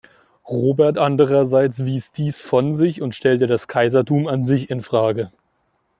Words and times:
Robert 0.47 0.97
andererseits 0.97 1.85
wies 1.85 2.11
dies 2.11 2.41
von 2.41 2.73
sich 2.73 3.03
und 3.03 3.13
stellte 3.13 3.45
das 3.45 3.67
Kaisertum 3.67 4.25
an 4.25 4.43
sich 4.43 4.71
in 4.71 4.81
Frage. 4.81 5.31